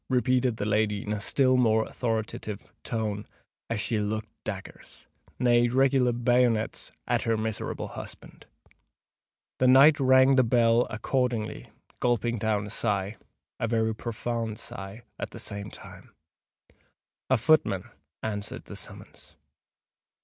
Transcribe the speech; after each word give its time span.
repeated 0.09 0.57
the 0.57 0.65
lady 0.65 1.03
in 1.03 1.13
a 1.13 1.19
still 1.19 1.57
more 1.57 1.83
authoritative 1.85 2.63
tone, 2.83 3.27
as 3.69 3.79
she 3.79 3.99
looked 3.99 4.31
daggers—nay, 4.43 5.67
regular 5.67 6.11
bayonets—at 6.11 7.21
her 7.21 7.37
miserable 7.37 7.89
husband. 7.89 8.47
The 9.59 9.67
knight 9.67 9.99
rang 9.99 10.37
the 10.37 10.43
bell 10.43 10.87
accordingly, 10.89 11.69
gulping 11.99 12.39
down 12.39 12.65
a 12.65 12.71
sigh—a 12.71 13.67
very 13.67 13.93
profound 13.93 14.57
sigh—at 14.57 15.29
the 15.29 15.37
same 15.37 15.69
time. 15.69 16.15
A 17.29 17.37
footman 17.37 17.83
answered 18.23 18.65
the 18.65 18.75
summons. 18.75 19.35